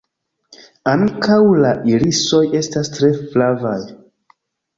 Ankaŭ 0.91 1.37
la 1.65 1.73
irisoj 1.91 2.41
estas 2.61 2.91
tre 2.97 3.11
flavaj. 3.21 3.77